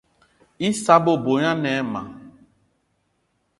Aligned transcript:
Issa 0.69 0.95
bebo 1.03 1.31
gne 1.39 1.47
ane 1.51 1.69
ayi 1.73 1.83
ma 1.91 2.01